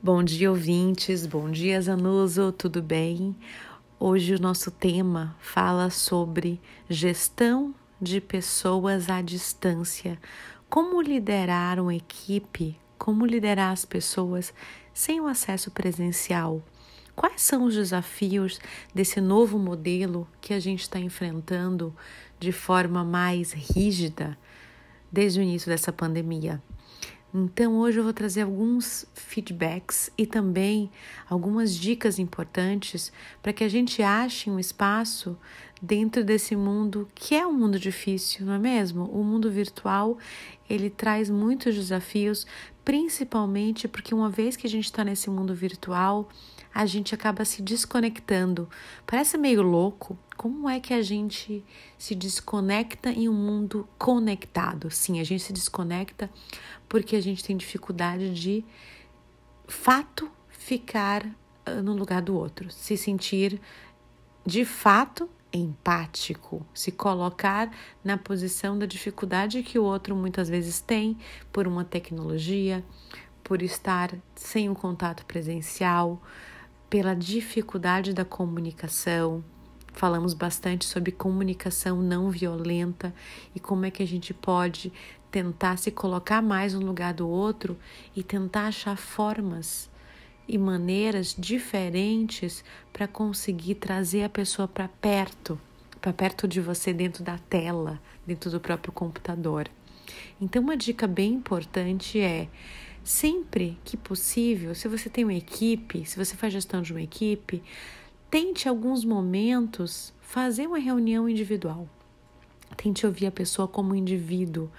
[0.00, 1.26] Bom dia, ouvintes.
[1.26, 2.52] Bom dia, Zanuso.
[2.52, 3.34] Tudo bem?
[3.98, 10.16] Hoje o nosso tema fala sobre gestão de pessoas à distância.
[10.70, 14.54] Como liderar uma equipe, como liderar as pessoas
[14.94, 16.62] sem o acesso presencial.
[17.16, 18.60] Quais são os desafios
[18.94, 21.92] desse novo modelo que a gente está enfrentando
[22.38, 24.38] de forma mais rígida
[25.10, 26.62] desde o início dessa pandemia?
[27.32, 30.90] Então, hoje eu vou trazer alguns feedbacks e também
[31.28, 33.12] algumas dicas importantes
[33.42, 35.36] para que a gente ache um espaço
[35.80, 39.04] dentro desse mundo que é um mundo difícil, não é mesmo?
[39.04, 40.18] O mundo virtual
[40.68, 42.46] ele traz muitos desafios,
[42.84, 46.28] principalmente porque uma vez que a gente está nesse mundo virtual,
[46.74, 48.68] a gente acaba se desconectando.
[49.06, 50.18] Parece meio louco.
[50.36, 51.64] Como é que a gente
[51.96, 54.90] se desconecta em um mundo conectado?
[54.90, 56.30] Sim, a gente se desconecta
[56.88, 58.64] porque a gente tem dificuldade de
[59.66, 61.26] fato ficar
[61.64, 63.60] ah, no lugar do outro, se sentir
[64.46, 67.70] de fato empático, se colocar
[68.04, 71.16] na posição da dificuldade que o outro muitas vezes tem
[71.52, 72.84] por uma tecnologia,
[73.42, 76.22] por estar sem o contato presencial,
[76.90, 79.42] pela dificuldade da comunicação.
[79.92, 83.14] Falamos bastante sobre comunicação não violenta
[83.54, 84.92] e como é que a gente pode
[85.30, 87.76] tentar se colocar mais no lugar do outro
[88.14, 89.90] e tentar achar formas
[90.48, 95.60] e maneiras diferentes para conseguir trazer a pessoa para perto,
[96.00, 99.68] para perto de você dentro da tela, dentro do próprio computador.
[100.40, 102.48] Então, uma dica bem importante é
[103.04, 107.62] sempre que possível, se você tem uma equipe, se você faz gestão de uma equipe,
[108.30, 111.88] tente alguns momentos fazer uma reunião individual.
[112.76, 114.70] Tente ouvir a pessoa como indivíduo.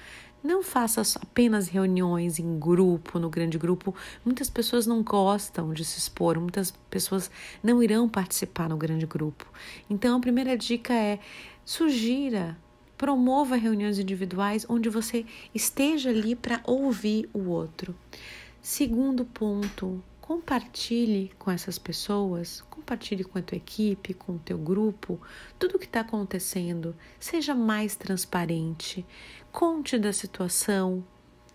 [0.44, 3.94] Não faça apenas reuniões em grupo, no grande grupo.
[4.24, 7.30] Muitas pessoas não gostam de se expor, muitas pessoas
[7.62, 9.46] não irão participar no grande grupo.
[9.90, 11.20] Então, a primeira dica é
[11.66, 12.58] sugira
[13.00, 15.26] Promova reuniões individuais onde você
[15.56, 17.96] esteja ali para ouvir o outro.
[18.62, 25.20] Segundo ponto, compartilhe com essas pessoas, compartilhe com a tua equipe, com o teu grupo,
[25.58, 26.96] tudo o que está acontecendo.
[27.20, 29.04] Seja mais transparente.
[29.52, 31.04] Conte da situação,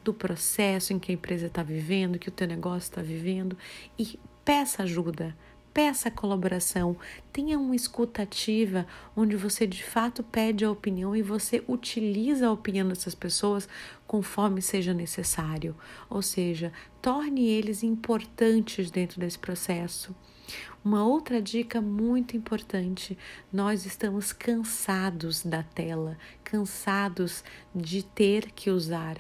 [0.03, 3.57] do processo em que a empresa está vivendo, que o teu negócio está vivendo
[3.97, 5.37] e peça ajuda
[5.75, 6.97] peça colaboração,
[7.33, 8.87] tenha uma escutativa
[9.17, 13.69] onde você de fato pede a opinião e você utiliza a opinião dessas pessoas
[14.07, 15.77] conforme seja necessário.
[16.09, 20.15] Ou seja, torne eles importantes dentro desse processo.
[20.85, 23.19] Uma outra dica muito importante:
[23.53, 27.43] nós estamos cansados da tela, cansados
[27.75, 29.19] de ter que usar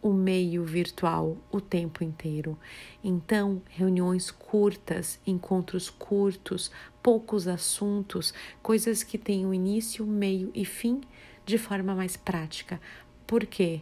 [0.00, 2.58] o meio virtual o tempo inteiro.
[3.02, 6.70] Então, reuniões curtas, encontros curtos,
[7.02, 8.32] poucos assuntos,
[8.62, 11.00] coisas que tenham início, meio e fim
[11.44, 12.80] de forma mais prática.
[13.26, 13.80] Por quê?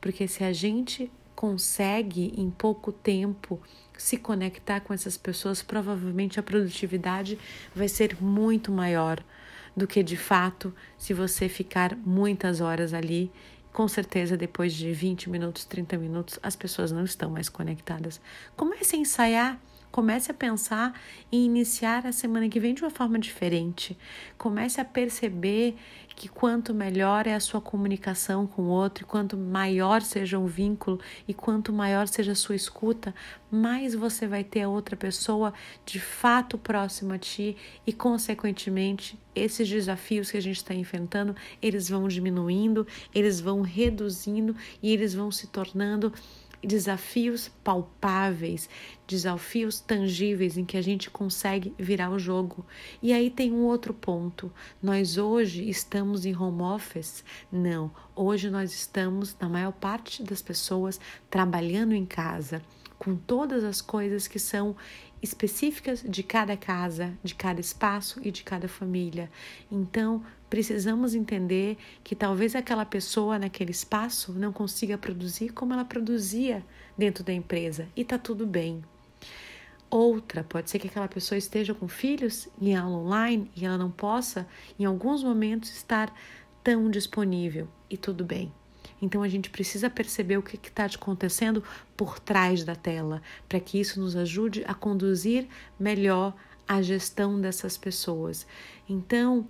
[0.00, 3.60] Porque se a gente consegue em pouco tempo
[3.96, 7.38] se conectar com essas pessoas, provavelmente a produtividade
[7.74, 9.22] vai ser muito maior
[9.76, 13.30] do que de fato se você ficar muitas horas ali
[13.72, 18.20] com certeza, depois de 20 minutos, 30 minutos, as pessoas não estão mais conectadas.
[18.56, 19.60] Comece a ensaiar
[19.92, 20.98] Comece a pensar
[21.30, 23.96] em iniciar a semana que vem de uma forma diferente.
[24.38, 25.76] Comece a perceber
[26.16, 30.46] que quanto melhor é a sua comunicação com o outro, e quanto maior seja o
[30.46, 30.98] vínculo
[31.28, 33.14] e quanto maior seja a sua escuta,
[33.50, 35.52] mais você vai ter a outra pessoa
[35.84, 37.54] de fato próxima a ti
[37.86, 44.56] e, consequentemente, esses desafios que a gente está enfrentando, eles vão diminuindo, eles vão reduzindo
[44.82, 46.12] e eles vão se tornando
[46.62, 48.68] desafios palpáveis,
[49.06, 52.64] desafios tangíveis em que a gente consegue virar o jogo.
[53.02, 54.52] E aí tem um outro ponto.
[54.82, 57.24] Nós hoje estamos em home office?
[57.50, 57.90] Não.
[58.14, 62.62] Hoje nós estamos, na maior parte das pessoas, trabalhando em casa,
[62.98, 64.76] com todas as coisas que são
[65.22, 69.30] específicas de cada casa, de cada espaço e de cada família.
[69.70, 76.64] Então, precisamos entender que talvez aquela pessoa naquele espaço não consiga produzir como ela produzia
[76.98, 78.82] dentro da empresa e tá tudo bem.
[79.88, 83.90] Outra, pode ser que aquela pessoa esteja com filhos em aula online e ela não
[83.90, 84.48] possa,
[84.78, 86.12] em alguns momentos, estar
[86.64, 88.50] tão disponível e tudo bem.
[89.02, 91.62] Então a gente precisa perceber o que está acontecendo
[91.96, 96.32] por trás da tela, para que isso nos ajude a conduzir melhor
[96.68, 98.46] a gestão dessas pessoas.
[98.88, 99.48] Então,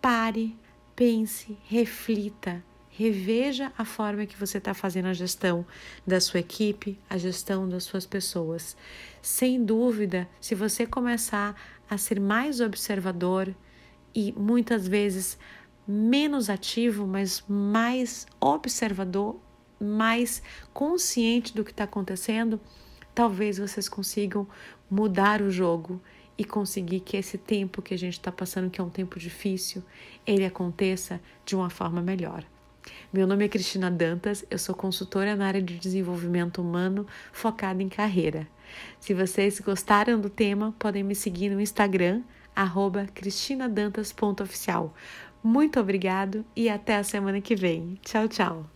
[0.00, 0.56] pare,
[0.94, 5.66] pense, reflita, reveja a forma que você está fazendo a gestão
[6.06, 8.76] da sua equipe, a gestão das suas pessoas.
[9.20, 11.60] Sem dúvida, se você começar
[11.90, 13.52] a ser mais observador
[14.14, 15.36] e muitas vezes
[15.86, 19.38] menos ativo, mas mais observador,
[19.80, 20.42] mais
[20.72, 22.60] consciente do que está acontecendo,
[23.14, 24.46] talvez vocês consigam
[24.90, 26.00] mudar o jogo
[26.36, 29.82] e conseguir que esse tempo que a gente está passando, que é um tempo difícil,
[30.26, 32.44] ele aconteça de uma forma melhor.
[33.12, 37.88] Meu nome é Cristina Dantas, eu sou consultora na área de desenvolvimento humano focada em
[37.88, 38.46] carreira.
[38.98, 42.22] Se vocês gostaram do tema, podem me seguir no Instagram,
[43.14, 44.94] cristinadantas.oficial.
[45.44, 47.98] Muito obrigado e até a semana que vem.
[48.02, 48.73] Tchau, tchau!